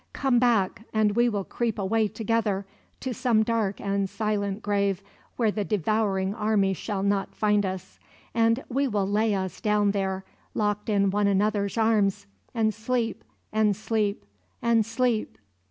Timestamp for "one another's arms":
11.11-12.25